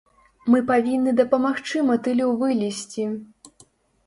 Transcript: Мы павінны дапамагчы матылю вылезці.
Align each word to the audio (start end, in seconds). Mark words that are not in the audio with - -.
Мы 0.53 0.61
павінны 0.71 1.13
дапамагчы 1.19 1.83
матылю 1.91 2.27
вылезці. 2.41 3.05